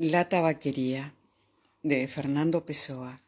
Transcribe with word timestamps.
La 0.00 0.28
tabaquería 0.28 1.12
de 1.82 2.06
Fernando 2.06 2.64
Pessoa. 2.64 3.20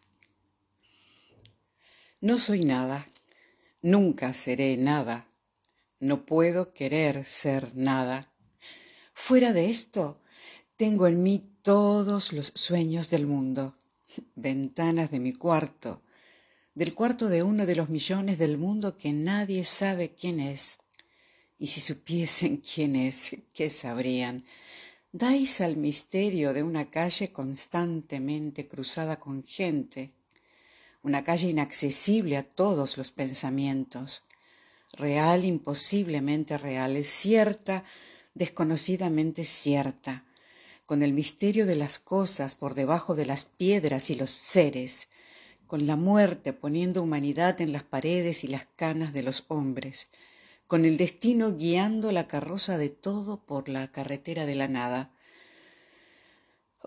No 2.21 2.39
soy 2.39 2.61
nada, 2.61 3.09
nunca 3.83 4.33
seré 4.33 4.77
nada, 4.77 5.27
no 5.99 6.25
puedo 6.25 6.73
querer 6.73 7.25
ser 7.25 7.75
nada. 7.75 8.33
Fuera 9.15 9.53
de 9.53 9.69
esto, 9.69 10.23
tengo 10.77 11.09
en 11.09 11.25
mí 11.25 11.43
todos 11.63 12.33
los 12.33 12.53
sueños 12.55 13.11
del 13.11 13.27
mundo, 13.27 13.75
ventanas 14.37 15.11
de 15.11 15.19
mi 15.19 15.33
cuarto, 15.33 16.05
del 16.77 16.95
cuarto 16.95 17.29
de 17.29 17.43
uno 17.43 17.67
de 17.67 17.75
los 17.75 17.89
millones 17.89 18.39
del 18.39 18.59
mundo 18.59 18.97
que 18.97 19.13
nadie 19.13 19.65
sabe 19.65 20.15
quién 20.15 20.39
es. 20.39 20.79
Y 21.59 21.67
si 21.67 21.81
supiesen 21.81 22.59
quién 22.59 22.95
es, 22.95 23.39
¿qué 23.53 23.71
sabrían? 23.71 24.45
Dais 25.13 25.61
al 25.61 25.77
misterio 25.77 26.53
de 26.53 26.63
una 26.63 26.89
calle 26.89 27.33
constantemente 27.33 28.69
cruzada 28.69 29.17
con 29.17 29.43
gente, 29.43 30.13
una 31.03 31.25
calle 31.25 31.49
inaccesible 31.49 32.37
a 32.37 32.45
todos 32.45 32.97
los 32.97 33.11
pensamientos, 33.11 34.23
real 34.97 35.45
imposiblemente 35.45 36.59
real, 36.59 37.05
cierta 37.05 37.85
desconocidamente 38.35 39.43
cierta, 39.45 40.25
con 40.87 41.03
el 41.03 41.13
misterio 41.13 41.67
de 41.67 41.75
las 41.75 41.99
cosas 41.99 42.55
por 42.55 42.75
debajo 42.75 43.17
de 43.17 43.27
las 43.27 43.45
piedras 43.45 44.11
y 44.11 44.15
los 44.15 44.31
seres, 44.31 45.09
con 45.67 45.89
la 45.89 45.97
muerte 45.97 46.53
poniendo 46.53 47.03
humanidad 47.03 47.61
en 47.61 47.73
las 47.73 47.83
paredes 47.83 48.45
y 48.45 48.47
las 48.47 48.67
canas 48.77 49.13
de 49.13 49.25
los 49.25 49.45
hombres, 49.49 50.09
con 50.71 50.85
el 50.85 50.99
destino 50.99 51.57
guiando 51.57 52.13
la 52.13 52.29
carroza 52.29 52.79
de 52.79 52.91
todo 52.91 53.45
por 53.45 53.69
la 53.69 53.91
carretera 53.91 54.47
de 54.47 54.55
la 54.55 54.69
nada. 54.69 55.11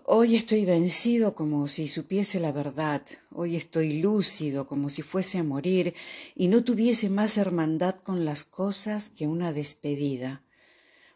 Hoy 0.06 0.36
estoy 0.36 0.64
vencido 0.64 1.34
como 1.34 1.68
si 1.68 1.88
supiese 1.88 2.40
la 2.40 2.50
verdad, 2.50 3.02
hoy 3.30 3.56
estoy 3.56 4.00
lúcido 4.00 4.66
como 4.66 4.88
si 4.88 5.02
fuese 5.02 5.36
a 5.36 5.44
morir 5.44 5.92
y 6.34 6.48
no 6.48 6.64
tuviese 6.64 7.10
más 7.10 7.36
hermandad 7.36 7.96
con 7.96 8.24
las 8.24 8.46
cosas 8.46 9.10
que 9.10 9.26
una 9.26 9.52
despedida. 9.52 10.42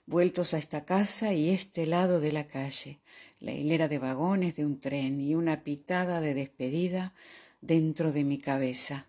Vueltos 0.05 0.53
a 0.53 0.59
esta 0.59 0.85
casa 0.85 1.33
y 1.33 1.49
este 1.49 1.87
lado 1.87 2.21
de 2.21 2.33
la 2.33 2.49
calle, 2.49 3.01
la 3.41 3.53
hilera 3.53 3.89
de 3.89 3.99
vagones 3.99 4.57
de 4.57 4.67
un 4.67 4.79
tren 4.79 5.23
y 5.23 5.35
una 5.35 5.65
pitada 5.65 6.21
de 6.21 6.35
despedida 6.35 7.15
dentro 7.63 8.13
de 8.13 8.25
mi 8.25 8.37
cabeza 8.37 9.09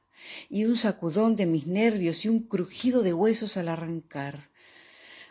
y 0.49 0.65
un 0.65 0.77
sacudón 0.77 1.35
de 1.35 1.45
mis 1.45 1.67
nervios 1.67 2.25
y 2.25 2.29
un 2.29 2.39
crujido 2.39 3.03
de 3.03 3.13
huesos 3.13 3.57
al 3.57 3.69
arrancar. 3.69 4.49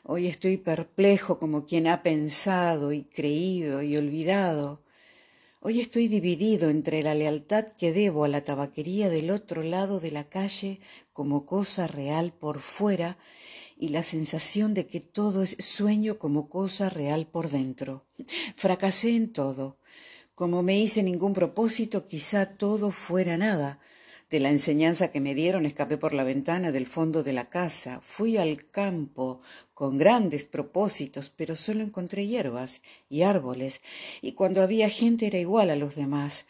Hoy 0.05 0.27
estoy 0.27 0.57
perplejo 0.57 1.39
como 1.39 1.67
quien 1.67 1.87
ha 1.87 2.03
pensado 2.03 2.93
y 2.93 3.03
creído 3.03 3.83
y 3.83 3.97
olvidado. 3.97 4.83
Hoy 5.61 5.81
estoy 5.81 6.09
dividido 6.09 6.71
entre 6.71 7.03
la 7.03 7.15
lealtad 7.15 7.67
que 7.77 7.93
debo 7.93 8.25
a 8.25 8.29
la 8.29 8.43
tabaquería 8.43 9.11
del 9.11 9.31
otro 9.31 9.63
lado 9.63 10.01
de 10.01 10.13
la 10.13 10.29
calle 10.29 10.81
como 11.13 11.47
cosa 11.47 11.89
real 11.89 12.33
por 12.33 12.61
fuera 12.61 13.19
y 13.77 13.89
la 13.89 14.03
sensación 14.03 14.73
de 14.73 14.87
que 14.87 15.01
todo 15.01 15.43
es 15.43 15.57
sueño 15.59 16.19
como 16.19 16.49
cosa 16.49 16.91
real 16.91 17.27
por 17.27 17.51
dentro. 17.51 18.07
Fracasé 18.57 19.17
en 19.17 19.33
todo. 19.33 19.79
Como 20.35 20.63
me 20.63 20.79
hice 20.79 21.03
ningún 21.03 21.35
propósito, 21.35 22.07
quizá 22.07 22.47
todo 22.57 22.93
fuera 22.93 23.37
nada. 23.37 23.81
De 24.31 24.41
la 24.41 24.51
enseñanza 24.51 25.11
que 25.11 25.23
me 25.23 25.35
dieron 25.35 25.65
escapé 25.65 25.97
por 25.97 26.13
la 26.13 26.23
ventana 26.23 26.71
del 26.71 26.87
fondo 26.87 27.23
de 27.23 27.33
la 27.33 27.49
casa, 27.49 28.03
fui 28.05 28.37
al 28.37 28.69
campo 28.71 29.41
con 29.73 29.97
grandes 29.97 30.45
propósitos, 30.45 31.31
pero 31.31 31.57
solo 31.57 31.83
encontré 31.83 32.27
hierbas 32.27 32.83
y 33.09 33.23
árboles, 33.23 33.81
y 34.21 34.33
cuando 34.33 34.61
había 34.61 34.91
gente 34.91 35.27
era 35.27 35.39
igual 35.39 35.71
a 35.71 35.77
los 35.77 35.95
demás. 35.95 36.45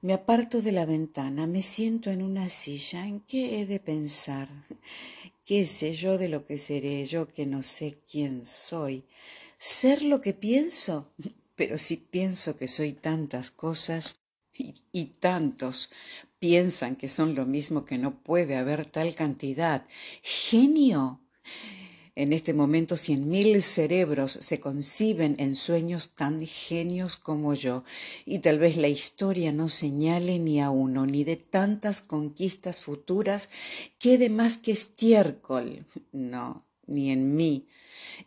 Me 0.00 0.14
aparto 0.14 0.62
de 0.62 0.72
la 0.72 0.86
ventana, 0.86 1.46
me 1.46 1.60
siento 1.60 2.10
en 2.10 2.22
una 2.22 2.48
silla. 2.48 3.06
¿En 3.06 3.20
qué 3.20 3.60
he 3.60 3.66
de 3.66 3.78
pensar? 3.78 4.48
¿Qué 5.44 5.66
sé 5.66 5.94
yo 5.94 6.16
de 6.16 6.30
lo 6.30 6.46
que 6.46 6.56
seré 6.56 7.06
yo 7.06 7.28
que 7.28 7.44
no 7.44 7.62
sé 7.62 7.98
quién 8.10 8.46
soy? 8.46 9.04
¿Ser 9.58 10.02
lo 10.02 10.22
que 10.22 10.32
pienso? 10.32 11.12
Pero 11.56 11.76
si 11.76 11.98
pienso 11.98 12.56
que 12.56 12.66
soy 12.66 12.94
tantas 12.94 13.50
cosas 13.50 14.21
y, 14.54 15.04
tantos, 15.20 15.90
piensan 16.38 16.96
que 16.96 17.08
son 17.08 17.34
lo 17.34 17.46
mismo 17.46 17.84
que 17.84 17.98
no 17.98 18.22
puede 18.22 18.56
haber 18.56 18.84
tal 18.84 19.14
cantidad. 19.14 19.84
Genio. 20.22 21.20
En 22.14 22.34
este 22.34 22.52
momento 22.52 22.98
cien 22.98 23.30
mil 23.30 23.62
cerebros 23.62 24.32
se 24.32 24.60
conciben 24.60 25.34
en 25.38 25.56
sueños 25.56 26.14
tan 26.14 26.46
genios 26.46 27.16
como 27.16 27.54
yo, 27.54 27.84
y 28.26 28.40
tal 28.40 28.58
vez 28.58 28.76
la 28.76 28.88
historia 28.88 29.50
no 29.50 29.70
señale 29.70 30.38
ni 30.38 30.60
a 30.60 30.68
uno, 30.68 31.06
ni 31.06 31.24
de 31.24 31.36
tantas 31.36 32.02
conquistas 32.02 32.82
futuras 32.82 33.48
quede 33.98 34.28
más 34.28 34.58
que 34.58 34.72
estiércol. 34.72 35.86
No, 36.12 36.66
ni 36.86 37.10
en 37.10 37.34
mí. 37.34 37.66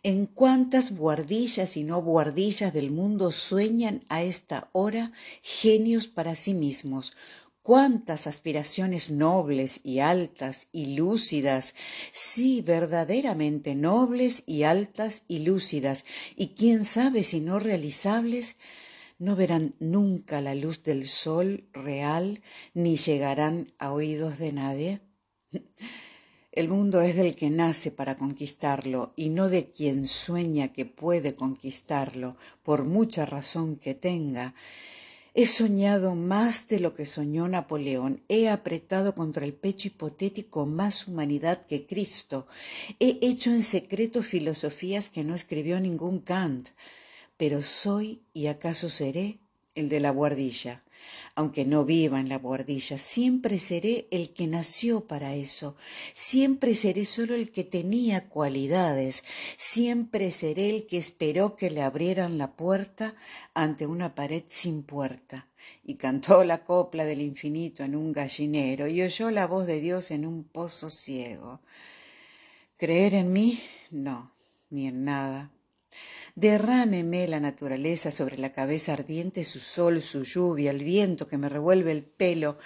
¿En 0.06 0.28
cuántas 0.28 0.92
buhardillas 0.92 1.78
y 1.78 1.84
no 1.84 2.00
buhardillas 2.00 2.72
del 2.72 2.92
mundo 2.92 3.32
sueñan 3.32 4.04
a 4.08 4.22
esta 4.22 4.70
hora 4.72 5.12
genios 5.42 6.08
para 6.08 6.36
sí 6.36 6.54
mismos? 6.54 7.14
cuántas 7.64 8.28
aspiraciones 8.28 9.10
nobles 9.10 9.80
y 9.84 10.02
altas 10.02 10.68
y 10.72 10.96
lúcidas, 10.96 11.74
sí, 12.12 12.62
verdaderamente 12.62 13.74
nobles 13.74 14.44
y 14.46 14.62
altas 14.62 15.24
y 15.28 15.40
lúcidas, 15.40 16.06
y 16.36 16.50
quién 16.50 16.86
sabe 16.86 17.24
si 17.24 17.40
no 17.40 17.58
realizables, 17.58 18.58
no 19.18 19.36
verán 19.36 19.74
nunca 19.80 20.40
la 20.40 20.54
luz 20.54 20.84
del 20.84 21.08
sol 21.08 21.68
real 21.74 22.44
ni 22.76 22.98
llegarán 22.98 23.74
a 23.80 23.92
oídos 23.92 24.38
de 24.38 24.54
nadie. 24.54 25.02
El 26.56 26.70
mundo 26.70 27.02
es 27.02 27.18
del 27.18 27.36
que 27.36 27.50
nace 27.50 27.92
para 27.92 28.16
conquistarlo 28.16 29.12
y 29.18 29.28
no 29.28 29.50
de 29.50 29.70
quien 29.70 30.08
sueña 30.08 30.70
que 30.72 30.86
puede 30.86 31.36
conquistarlo, 31.36 32.38
por 32.64 32.86
mucha 32.86 33.26
razón 33.26 33.76
que 33.76 33.94
tenga. 33.94 34.56
He 35.34 35.48
soñado 35.48 36.16
más 36.16 36.70
de 36.70 36.80
lo 36.80 36.94
que 36.94 37.06
soñó 37.06 37.50
Napoleón. 37.50 38.24
He 38.30 38.48
apretado 38.48 39.16
contra 39.16 39.44
el 39.44 39.54
pecho 39.54 39.90
hipotético 39.90 40.66
más 40.66 41.10
humanidad 41.10 41.66
que 41.66 41.86
Cristo. 41.86 42.48
He 43.02 43.20
hecho 43.22 43.50
en 43.52 43.62
secreto 43.62 44.24
filosofías 44.24 45.10
que 45.10 45.26
no 45.26 45.36
escribió 45.36 45.82
ningún 45.82 46.20
Kant. 46.20 46.70
Pero 47.36 47.62
soy 47.64 48.22
y 48.32 48.48
acaso 48.48 48.90
seré 48.90 49.40
el 49.74 49.90
de 49.90 50.00
la 50.00 50.12
guardilla 50.12 50.85
aunque 51.36 51.66
no 51.66 51.86
viva 51.86 52.20
en 52.20 52.30
la 52.30 52.40
buhardilla, 52.40 52.98
siempre 52.98 53.60
seré 53.60 54.08
el 54.12 54.34
que 54.34 54.48
nació 54.48 55.08
para 55.08 55.36
eso, 55.36 55.76
siempre 56.14 56.76
seré 56.76 57.06
solo 57.06 57.36
el 57.36 57.52
que 57.52 57.64
tenía 57.64 58.30
cualidades, 58.30 59.24
siempre 59.58 60.32
seré 60.32 60.70
el 60.70 60.86
que 60.86 60.98
esperó 60.98 61.56
que 61.56 61.70
le 61.70 61.82
abrieran 61.82 62.38
la 62.38 62.56
puerta 62.56 63.16
ante 63.54 63.88
una 63.88 64.16
pared 64.16 64.44
sin 64.48 64.84
puerta, 64.84 65.48
y 65.84 65.96
cantó 65.96 66.44
la 66.44 66.64
copla 66.64 67.06
del 67.06 67.22
infinito 67.22 67.84
en 67.84 67.96
un 67.96 68.12
gallinero, 68.12 68.88
y 68.88 69.02
oyó 69.02 69.32
la 69.32 69.48
voz 69.48 69.66
de 69.66 69.80
Dios 69.80 70.12
en 70.12 70.26
un 70.26 70.44
pozo 70.44 70.90
ciego. 70.90 71.62
¿Creer 72.78 73.14
en 73.14 73.32
mí? 73.32 73.60
No, 73.92 74.32
ni 74.70 74.88
en 74.88 75.06
nada 75.06 75.55
Derrámeme 76.38 77.30
la 77.30 77.40
naturaleza 77.40 78.12
sobre 78.12 78.38
la 78.38 78.52
cabeza 78.52 78.92
ardiente, 78.92 79.46
su 79.46 79.62
sol, 79.62 80.02
su 80.02 80.26
lluvia, 80.26 80.72
el 80.72 80.84
viento 80.84 81.30
que 81.30 81.38
me 81.38 81.48
revuelve 81.48 81.94
el 81.94 82.04
pelo 82.04 82.58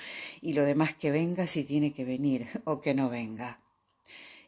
y 0.41 0.53
lo 0.53 0.65
demás 0.65 0.95
que 0.95 1.11
venga 1.11 1.45
si 1.45 1.63
tiene 1.63 1.93
que 1.93 2.03
venir 2.03 2.47
o 2.63 2.81
que 2.81 2.95
no 2.95 3.09
venga. 3.09 3.61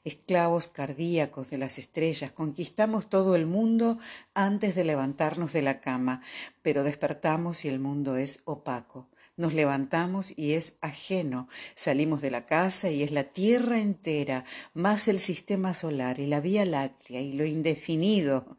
Esclavos 0.03 0.67
cardíacos 0.67 1.51
de 1.51 1.59
las 1.59 1.77
estrellas, 1.77 2.31
conquistamos 2.31 3.11
todo 3.11 3.35
el 3.35 3.45
mundo 3.45 3.99
antes 4.33 4.73
de 4.73 4.85
levantarnos 4.85 5.53
de 5.53 5.61
la 5.61 5.81
cama, 5.81 6.23
pero 6.63 6.83
despertamos 6.83 7.63
y 7.63 7.67
el 7.67 7.79
mundo 7.79 8.15
es 8.15 8.41
opaco. 8.45 9.07
Nos 9.37 9.53
levantamos 9.53 10.33
y 10.35 10.53
es 10.53 10.73
ajeno. 10.81 11.47
Salimos 11.75 12.23
de 12.23 12.31
la 12.31 12.47
casa 12.47 12.89
y 12.89 13.03
es 13.03 13.11
la 13.11 13.25
Tierra 13.25 13.79
entera, 13.79 14.45
más 14.73 15.07
el 15.07 15.19
sistema 15.19 15.75
solar 15.75 16.17
y 16.17 16.25
la 16.25 16.39
Vía 16.39 16.65
Láctea 16.65 17.21
y 17.21 17.33
lo 17.33 17.45
indefinido. 17.45 18.57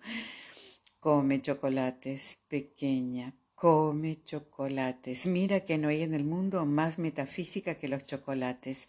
Come 1.02 1.43
chocolates, 1.43 2.38
pequeña, 2.46 3.34
come 3.56 4.22
chocolates. 4.22 5.26
Mira 5.26 5.58
que 5.58 5.76
no 5.76 5.88
hay 5.88 6.04
en 6.04 6.14
el 6.14 6.22
mundo 6.22 6.64
más 6.64 7.00
metafísica 7.00 7.75
que 7.75 7.88
los 7.88 8.06
chocolates. 8.06 8.87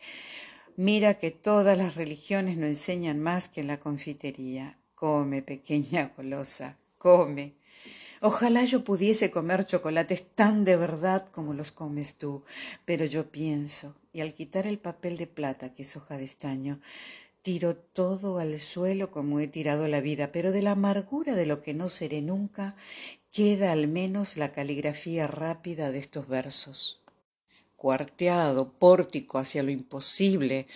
Mira 0.75 1.15
que 1.15 1.31
todas 1.31 1.75
las 1.75 1.95
religiones 1.95 2.55
no 2.55 2.67
enseñan 2.67 3.19
más 3.19 3.49
que 3.49 3.61
en 3.61 3.67
la 3.67 3.79
confitería. 3.79 4.77
Come, 4.93 5.41
pequeña 5.41 6.13
golosa, 6.15 6.77
come. 6.99 7.55
Ojalá 8.21 8.63
yo 8.63 8.83
pudiese 8.83 9.31
comer 9.31 9.65
chocolates 9.65 10.23
tan 10.35 10.65
de 10.65 10.77
verdad 10.77 11.27
como 11.31 11.55
los 11.55 11.71
comes 11.71 12.13
tú, 12.13 12.43
pero 12.85 13.05
yo 13.05 13.31
pienso, 13.31 13.95
y 14.13 14.21
al 14.21 14.35
quitar 14.35 14.67
el 14.67 14.77
papel 14.77 15.17
de 15.17 15.25
plata, 15.25 15.73
que 15.73 15.81
es 15.81 15.95
hoja 15.95 16.15
de 16.19 16.25
estaño, 16.25 16.79
tiro 17.43 17.75
todo 17.75 18.39
al 18.39 18.57
suelo 18.61 19.11
como 19.11 19.41
he 19.41 19.47
tirado 19.47 19.87
la 19.89 19.99
vida, 19.99 20.31
pero 20.31 20.53
de 20.53 20.61
la 20.61 20.71
amargura 20.71 21.35
de 21.35 21.45
lo 21.45 21.61
que 21.61 21.73
no 21.73 21.89
seré 21.89 22.21
nunca 22.21 22.75
queda 23.31 23.73
al 23.73 23.87
menos 23.87 24.37
la 24.37 24.53
caligrafía 24.53 25.27
rápida 25.27 25.91
de 25.91 25.99
estos 25.99 26.27
versos. 26.29 27.01
Cuarteado, 27.75 28.71
pórtico 28.71 29.39
hacia 29.39 29.61
lo 29.61 29.71
imposible, 29.71 30.67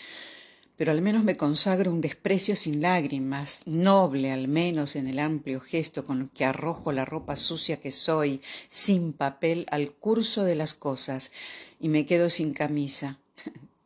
pero 0.75 0.91
al 0.91 1.01
menos 1.01 1.23
me 1.23 1.37
consagro 1.37 1.89
un 1.89 2.01
desprecio 2.01 2.55
sin 2.57 2.81
lágrimas, 2.81 3.61
noble 3.65 4.33
al 4.33 4.49
menos 4.49 4.97
en 4.97 5.07
el 5.07 5.19
amplio 5.19 5.61
gesto 5.61 6.03
con 6.03 6.27
que 6.27 6.43
arrojo 6.43 6.91
la 6.91 7.05
ropa 7.05 7.37
sucia 7.37 7.79
que 7.79 7.91
soy, 7.91 8.41
sin 8.67 9.13
papel, 9.13 9.65
al 9.71 9.93
curso 9.93 10.43
de 10.43 10.55
las 10.55 10.73
cosas, 10.73 11.31
y 11.79 11.87
me 11.87 12.05
quedo 12.05 12.29
sin 12.29 12.51
camisa 12.51 13.19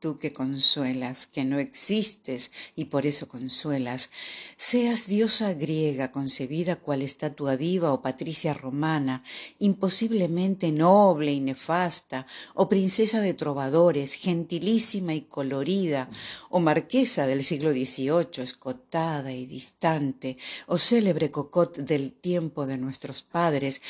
tú 0.01 0.18
que 0.18 0.33
consuelas, 0.33 1.27
que 1.27 1.45
no 1.45 1.59
existes 1.59 2.51
y 2.75 2.86
por 2.86 3.06
eso 3.06 3.27
consuelas, 3.27 4.09
seas 4.57 5.06
diosa 5.06 5.53
griega 5.53 6.12
concebida 6.12 6.75
cual 6.75 7.03
estatua 7.03 7.56
viva 7.56 7.94
o 7.94 8.01
patricia 8.01 8.56
romana, 8.56 9.24
imposiblemente 9.59 10.71
noble 10.71 11.31
y 11.31 11.39
nefasta, 11.39 12.25
o 12.56 12.68
princesa 12.68 13.21
de 13.21 13.36
trovadores, 13.36 14.15
gentilísima 14.15 15.13
y 15.13 15.21
colorida, 15.21 16.09
o 16.50 16.59
marquesa 16.59 17.27
del 17.27 17.44
siglo 17.44 17.71
XVIII, 17.71 18.44
escotada 18.44 19.31
y 19.31 19.45
distante, 19.45 20.38
o 20.65 20.80
célebre 20.80 21.30
cocot 21.30 21.77
del 21.77 22.12
tiempo 22.12 22.65
de 22.65 22.80
nuestros 22.80 23.21
padres, 23.21 23.83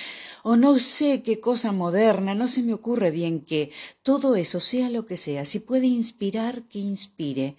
o 0.44 0.58
no 0.58 0.78
sé 0.78 1.24
qué 1.24 1.40
cosa 1.40 1.72
moderna, 1.72 2.36
no 2.36 2.50
se 2.50 2.64
me 2.64 2.74
ocurre 2.74 3.12
bien 3.12 3.40
que 3.40 3.72
todo 4.04 4.36
eso 4.36 4.60
sea 4.60 4.90
lo 4.90 5.06
que 5.06 5.16
sea, 5.16 5.46
si 5.46 5.60
puede 5.60 5.88
inspirar 6.02 6.64
que 6.64 6.80
inspire. 6.80 7.56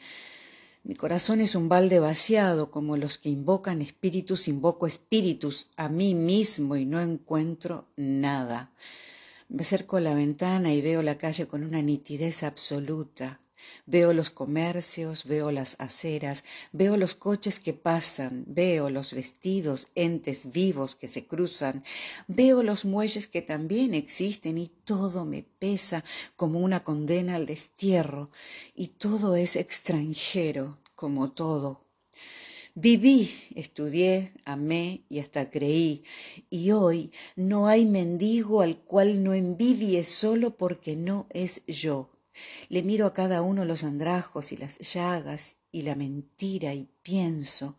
Mi 0.85 0.97
corazón 0.97 1.41
es 1.41 1.55
un 1.55 1.69
balde 1.69 2.00
vaciado, 2.00 2.73
como 2.73 2.97
los 2.97 3.17
que 3.17 3.29
invocan 3.29 3.81
espíritus, 3.81 4.49
invoco 4.49 4.89
espíritus 4.89 5.69
a 5.77 5.89
mí 5.89 6.17
mismo 6.17 6.75
y 6.75 6.85
no 6.85 7.00
encuentro 7.00 7.87
nada. 7.97 8.73
Me 9.49 9.62
acerco 9.62 9.99
a 9.99 10.00
la 10.00 10.15
ventana 10.15 10.75
y 10.75 10.83
veo 10.83 11.03
la 11.03 11.19
calle 11.19 11.47
con 11.47 11.62
una 11.62 11.83
nitidez 11.83 12.43
absoluta. 12.43 13.42
Veo 13.87 14.12
los 14.12 14.31
comercios, 14.31 15.25
veo 15.25 15.50
las 15.50 15.76
aceras, 15.79 16.44
veo 16.73 16.97
los 16.97 17.14
coches 17.14 17.61
que 17.61 17.73
pasan, 17.73 18.44
veo 18.47 18.91
los 18.91 19.12
vestidos, 19.12 19.88
entes 19.94 20.53
vivos 20.53 20.94
que 20.94 21.09
se 21.09 21.26
cruzan, 21.26 21.85
veo 22.29 22.62
los 22.62 22.85
muelles 22.85 23.26
que 23.26 23.43
también 23.43 23.94
existen 23.94 24.59
y 24.59 24.69
todo 24.69 25.25
me 25.25 25.43
pesa 25.43 26.05
como 26.37 26.61
una 26.61 26.85
condena 26.85 27.37
al 27.37 27.47
destierro 27.47 28.31
y 28.75 28.88
todo 28.88 29.37
es 29.37 29.56
extranjero 29.56 30.79
como 30.94 31.32
todo. 31.32 31.82
Viví, 32.75 33.29
estudié, 33.55 34.32
amé 34.47 35.05
y 35.11 35.19
hasta 35.19 35.50
creí, 35.50 36.05
y 36.49 36.70
hoy 36.70 37.12
no 37.37 37.67
hay 37.67 37.85
mendigo 37.85 38.62
al 38.62 38.79
cual 38.79 39.23
no 39.23 39.35
envidie 39.35 40.05
solo 40.05 40.56
porque 40.56 40.97
no 40.97 41.26
es 41.31 41.61
yo. 41.67 42.11
Le 42.69 42.82
miro 42.82 43.06
a 43.06 43.14
cada 43.14 43.43
uno 43.43 43.64
los 43.64 43.84
andrajos 43.84 44.52
y 44.52 44.56
las 44.56 44.79
llagas 44.79 45.56
y 45.70 45.82
la 45.82 45.94
mentira 45.94 46.75
y 46.75 46.88
pienso, 47.02 47.76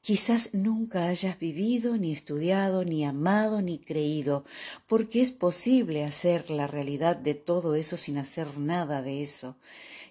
quizás 0.00 0.50
nunca 0.54 1.08
hayas 1.08 1.38
vivido, 1.38 1.98
ni 1.98 2.12
estudiado, 2.12 2.84
ni 2.84 3.04
amado, 3.04 3.60
ni 3.60 3.78
creído, 3.78 4.44
porque 4.86 5.20
es 5.20 5.32
posible 5.32 6.04
hacer 6.04 6.50
la 6.50 6.66
realidad 6.66 7.16
de 7.16 7.34
todo 7.34 7.74
eso 7.74 7.96
sin 7.96 8.16
hacer 8.18 8.58
nada 8.58 9.02
de 9.02 9.22
eso. 9.22 9.58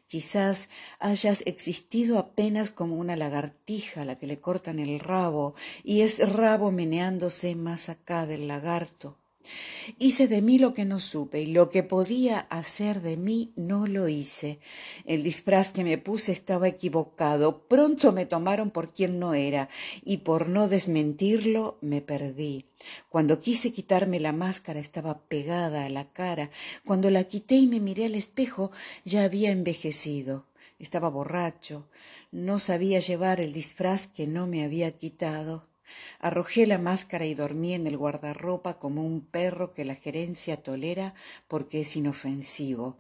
Quizás 0.08 0.70
hayas 1.00 1.44
existido 1.48 2.18
apenas 2.18 2.72
como 2.72 2.96
una 2.96 3.18
lagartija 3.18 4.04
a 4.04 4.06
la 4.06 4.18
que 4.18 4.28
le 4.28 4.40
cortan 4.40 4.80
el 4.80 5.00
rabo, 5.00 5.56
y 5.84 6.02
es 6.02 6.30
rabo 6.30 6.72
meneándose 6.72 7.56
más 7.56 7.90
acá 7.90 8.26
del 8.26 8.48
lagarto. 8.48 9.18
Hice 9.98 10.28
de 10.28 10.42
mí 10.42 10.60
lo 10.60 10.74
que 10.74 10.86
no 10.86 11.00
supe 11.00 11.42
y 11.42 11.48
lo 11.48 11.70
que 11.70 11.84
podía 11.84 12.40
hacer 12.40 13.02
de 13.02 13.18
mí 13.18 13.52
no 13.56 13.88
lo 13.88 14.08
hice. 14.08 14.60
El 15.06 15.24
disfraz 15.24 15.72
que 15.72 15.84
me 15.84 15.98
puse 15.98 16.32
estaba 16.32 16.68
equivocado. 16.68 17.68
Pronto 17.68 18.12
me 18.12 18.26
tomaron 18.26 18.72
por 18.72 18.94
quien 18.94 19.20
no 19.20 19.34
era 19.34 19.70
y 20.04 20.18
por 20.18 20.50
no 20.50 20.68
desmentirlo 20.68 21.78
me 21.82 22.02
perdí. 22.02 22.66
Cuando 23.10 23.40
quise 23.40 23.72
quitarme 23.72 24.20
la 24.20 24.34
máscara 24.34 24.80
estaba 24.80 25.22
pegada 25.28 25.86
a 25.86 25.90
la 25.90 26.12
cara. 26.12 26.50
Cuando 26.86 27.10
la 27.10 27.24
quité 27.24 27.56
y 27.56 27.68
me 27.68 27.80
miré 27.80 28.06
al 28.06 28.16
espejo 28.16 28.72
ya 29.06 29.24
había 29.24 29.52
envejecido. 29.52 30.46
Estaba 30.80 31.10
borracho. 31.10 31.88
No 32.32 32.60
sabía 32.60 33.00
llevar 33.00 33.42
el 33.42 33.54
disfraz 33.54 34.08
que 34.08 34.28
no 34.28 34.46
me 34.46 34.64
había 34.64 34.92
quitado. 34.92 35.64
Arrojé 36.20 36.68
la 36.68 36.78
máscara 36.78 37.26
y 37.26 37.34
dormí 37.34 37.74
en 37.74 37.88
el 37.88 37.98
guardarropa 37.98 38.80
como 38.80 39.06
un 39.06 39.22
perro 39.22 39.74
que 39.74 39.86
la 39.86 39.96
gerencia 39.96 40.58
tolera 40.58 41.14
porque 41.48 41.82
es 41.82 41.96
inofensivo. 41.96 42.98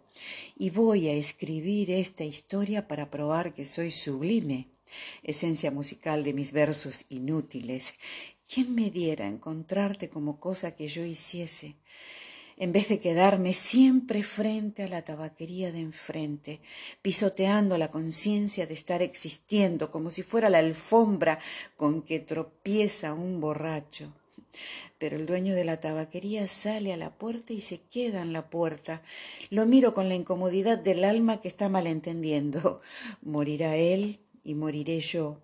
Y 0.57 0.69
voy 0.69 1.07
a 1.07 1.13
escribir 1.13 1.92
esta 1.92 2.24
historia 2.24 2.88
para 2.88 3.10
probar 3.10 3.54
que 3.54 3.66
soy 3.66 3.92
sublime, 3.92 4.69
esencia 5.24 5.72
musical 5.72 6.24
de 6.24 6.34
mis 6.34 6.51
versos 6.51 7.06
inútiles. 7.10 7.95
¿Quién 8.51 8.74
me 8.75 8.90
diera 8.90 9.28
encontrarte 9.28 10.10
como 10.10 10.40
cosa 10.40 10.75
que 10.75 10.88
yo 10.88 11.04
hiciese? 11.04 11.75
En 12.57 12.71
vez 12.71 12.89
de 12.89 13.00
quedarme 13.00 13.54
siempre 13.54 14.24
frente 14.24 14.83
a 14.83 14.88
la 14.88 15.04
tabaquería 15.04 15.71
de 15.71 15.80
enfrente, 15.80 16.59
pisoteando 17.01 17.77
la 17.77 17.92
conciencia 17.92 18.65
de 18.65 18.74
estar 18.74 19.01
existiendo 19.04 19.92
como 19.92 20.09
si 20.09 20.24
fuera 20.24 20.50
la 20.50 20.57
alfombra 20.57 21.39
con 21.75 22.01
que 22.01 22.19
tropieza 22.19 23.13
un 23.13 23.39
borracho. 23.39 24.12
Pero 24.98 25.15
el 25.15 25.27
dueño 25.27 25.54
de 25.54 25.63
la 25.63 25.80
tabaquería 25.80 26.48
sale 26.48 26.92
a 26.92 26.98
la 26.98 27.15
puerta 27.15 27.54
y 27.54 27.62
se 27.62 27.81
queda 27.81 28.24
en 28.24 28.33
la 28.33 28.50
puerta. 28.50 29.04
Lo 29.51 29.68
miro 29.68 29.94
con 29.94 30.09
la 30.09 30.15
incomodidad 30.15 30.80
del 30.80 31.04
alma 31.04 31.39
que 31.39 31.48
está 31.48 31.69
malentendiendo. 31.69 32.81
Morirá 33.21 33.75
él 33.75 34.19
y 34.44 34.56
moriré 34.56 35.00
yo. 35.01 35.39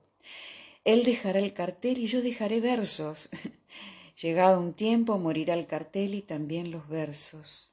Él 0.86 1.04
dejará 1.04 1.40
el 1.40 1.54
cartel 1.54 2.00
y 2.00 2.08
yo 2.08 2.22
dejaré 2.22 2.60
versos. 2.60 3.30
Llegado 4.22 4.60
un 4.60 4.74
tiempo 4.74 5.18
morirá 5.18 5.56
el 5.56 5.66
cartel 5.66 6.14
y 6.14 6.22
también 6.22 6.72
los 6.72 6.88
versos. 6.88 7.73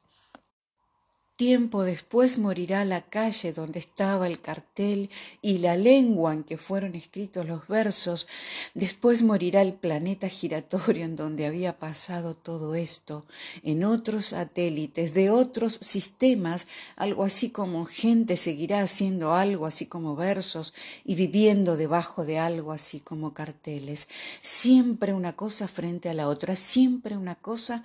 Tiempo 1.40 1.84
después 1.84 2.37
morirá 2.37 2.84
la 2.84 3.00
calle 3.00 3.54
donde 3.54 3.78
estaba 3.78 4.26
el 4.26 4.42
cartel 4.42 5.08
y 5.40 5.56
la 5.56 5.75
lengua 5.75 6.34
en 6.34 6.44
que 6.44 6.58
fueron 6.58 6.94
escritos 6.94 7.46
los 7.46 7.66
versos. 7.66 8.28
Después 8.75 9.22
morirá 9.22 9.62
el 9.62 9.72
planeta 9.72 10.28
giratorio 10.28 11.06
en 11.06 11.16
donde 11.16 11.46
había 11.46 11.78
pasado 11.78 12.34
todo 12.37 12.75
esto, 12.75 13.25
en 13.62 13.84
otros 13.84 14.26
satélites 14.26 15.14
de 15.14 15.30
otros 15.30 15.78
sistemas, 15.80 16.66
algo 16.97 17.25
así 17.25 17.49
como 17.49 17.87
gente 17.87 18.37
seguirá 18.37 18.82
haciendo 18.82 19.32
algo 19.32 19.64
así 19.64 19.87
como 19.87 20.16
versos 20.16 20.75
y 21.06 21.14
viviendo 21.14 21.78
debajo 21.78 22.26
de 22.26 22.38
algo 22.38 22.70
así 22.70 23.00
como 23.00 23.32
carteles. 23.32 24.09
Siempre 24.42 25.14
una 25.14 25.32
cosa 25.37 25.68
frente 25.68 26.11
a 26.11 26.14
la 26.14 26.28
otra, 26.28 26.54
siempre 26.54 27.16
una 27.16 27.35
cosa 27.35 27.82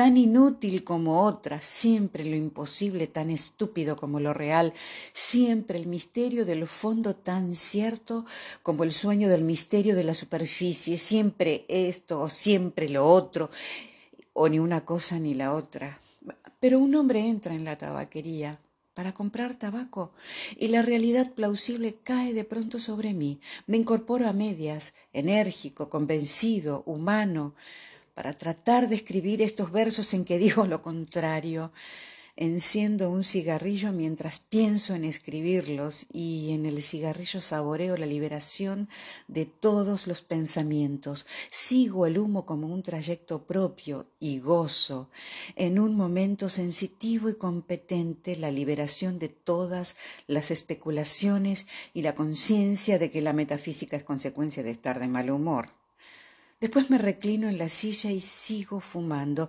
tan 0.00 0.16
inútil 0.16 0.82
como 0.82 1.24
otra, 1.24 1.60
siempre 1.60 2.24
lo 2.24 2.34
imposible 2.34 3.06
tan 3.06 3.28
estúpido 3.28 3.96
como 3.96 4.18
lo 4.18 4.32
real, 4.32 4.72
siempre 5.12 5.78
el 5.78 5.86
misterio 5.86 6.46
del 6.46 6.66
fondo 6.66 7.14
tan 7.14 7.52
cierto 7.52 8.24
como 8.62 8.84
el 8.84 8.92
sueño 8.92 9.28
del 9.28 9.44
misterio 9.44 9.94
de 9.94 10.04
la 10.04 10.14
superficie, 10.14 10.96
siempre 10.96 11.66
esto 11.68 12.18
o 12.18 12.30
siempre 12.30 12.88
lo 12.88 13.04
otro, 13.04 13.50
o 14.32 14.48
ni 14.48 14.58
una 14.58 14.86
cosa 14.86 15.18
ni 15.18 15.34
la 15.34 15.52
otra. 15.52 16.00
Pero 16.60 16.78
un 16.78 16.94
hombre 16.94 17.28
entra 17.28 17.54
en 17.54 17.66
la 17.66 17.76
tabaquería 17.76 18.58
para 18.94 19.12
comprar 19.12 19.54
tabaco 19.54 20.14
y 20.56 20.68
la 20.68 20.80
realidad 20.80 21.34
plausible 21.34 21.98
cae 22.02 22.32
de 22.32 22.44
pronto 22.44 22.80
sobre 22.80 23.12
mí. 23.12 23.38
Me 23.66 23.76
incorporo 23.76 24.26
a 24.26 24.32
medias, 24.32 24.94
enérgico, 25.12 25.90
convencido, 25.90 26.84
humano, 26.86 27.54
para 28.20 28.36
tratar 28.36 28.90
de 28.90 28.96
escribir 28.96 29.40
estos 29.40 29.72
versos 29.72 30.12
en 30.12 30.26
que 30.26 30.36
digo 30.36 30.66
lo 30.66 30.82
contrario. 30.82 31.72
Enciendo 32.36 33.08
un 33.08 33.24
cigarrillo 33.24 33.92
mientras 33.92 34.40
pienso 34.40 34.94
en 34.94 35.04
escribirlos 35.04 36.06
y 36.12 36.52
en 36.52 36.66
el 36.66 36.82
cigarrillo 36.82 37.40
saboreo 37.40 37.96
la 37.96 38.04
liberación 38.04 38.90
de 39.26 39.46
todos 39.46 40.06
los 40.06 40.20
pensamientos. 40.20 41.24
Sigo 41.50 42.04
el 42.04 42.18
humo 42.18 42.44
como 42.44 42.66
un 42.66 42.82
trayecto 42.82 43.46
propio 43.46 44.06
y 44.18 44.38
gozo 44.40 45.08
en 45.56 45.78
un 45.78 45.96
momento 45.96 46.50
sensitivo 46.50 47.30
y 47.30 47.36
competente 47.36 48.36
la 48.36 48.50
liberación 48.50 49.18
de 49.18 49.30
todas 49.30 49.96
las 50.26 50.50
especulaciones 50.50 51.64
y 51.94 52.02
la 52.02 52.14
conciencia 52.14 52.98
de 52.98 53.10
que 53.10 53.22
la 53.22 53.32
metafísica 53.32 53.96
es 53.96 54.04
consecuencia 54.04 54.62
de 54.62 54.72
estar 54.72 55.00
de 55.00 55.08
mal 55.08 55.30
humor. 55.30 55.79
Después 56.60 56.90
me 56.90 56.98
reclino 56.98 57.48
en 57.48 57.56
la 57.56 57.70
silla 57.70 58.10
y 58.10 58.20
sigo 58.20 58.80
fumando. 58.80 59.48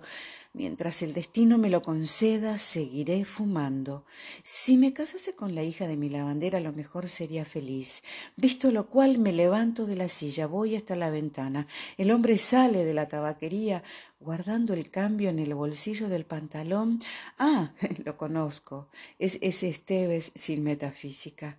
Mientras 0.54 1.02
el 1.02 1.12
destino 1.12 1.58
me 1.58 1.68
lo 1.68 1.82
conceda, 1.82 2.58
seguiré 2.58 3.26
fumando. 3.26 4.06
Si 4.42 4.78
me 4.78 4.94
casase 4.94 5.34
con 5.34 5.54
la 5.54 5.62
hija 5.62 5.86
de 5.86 5.98
mi 5.98 6.08
lavandera, 6.08 6.58
lo 6.60 6.72
mejor 6.72 7.10
sería 7.10 7.44
feliz. 7.44 8.02
Visto 8.36 8.72
lo 8.72 8.88
cual, 8.88 9.18
me 9.18 9.32
levanto 9.32 9.84
de 9.84 9.96
la 9.96 10.08
silla, 10.08 10.46
voy 10.46 10.74
hasta 10.74 10.96
la 10.96 11.10
ventana. 11.10 11.66
El 11.98 12.12
hombre 12.12 12.38
sale 12.38 12.82
de 12.82 12.94
la 12.94 13.08
tabaquería, 13.08 13.82
guardando 14.22 14.72
el 14.74 14.90
cambio 14.90 15.30
en 15.30 15.38
el 15.38 15.54
bolsillo 15.54 16.08
del 16.08 16.24
pantalón. 16.24 17.00
Ah, 17.38 17.72
lo 18.04 18.16
conozco. 18.16 18.88
Es 19.18 19.38
ese 19.42 19.68
Esteves 19.68 20.32
sin 20.34 20.62
metafísica. 20.62 21.58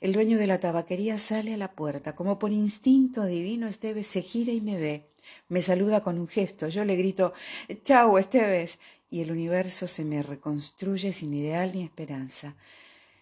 El 0.00 0.12
dueño 0.12 0.38
de 0.38 0.46
la 0.46 0.60
tabaquería 0.60 1.18
sale 1.18 1.54
a 1.54 1.56
la 1.56 1.72
puerta. 1.72 2.14
Como 2.14 2.38
por 2.38 2.52
instinto 2.52 3.22
adivino, 3.22 3.66
Esteves 3.66 4.06
se 4.06 4.22
gira 4.22 4.52
y 4.52 4.60
me 4.60 4.76
ve. 4.76 5.10
Me 5.48 5.62
saluda 5.62 6.02
con 6.02 6.18
un 6.18 6.28
gesto. 6.28 6.68
Yo 6.68 6.84
le 6.84 6.96
grito 6.96 7.32
Chau, 7.82 8.18
Esteves. 8.18 8.78
Y 9.10 9.20
el 9.20 9.30
universo 9.30 9.86
se 9.86 10.04
me 10.04 10.22
reconstruye 10.22 11.12
sin 11.12 11.34
ideal 11.34 11.72
ni 11.74 11.82
esperanza. 11.82 12.56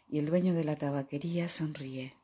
Y 0.09 0.19
el 0.19 0.27
dueño 0.27 0.55
de 0.55 0.65
la 0.65 0.77
tabaquería 0.77 1.49
sonríe. 1.49 2.15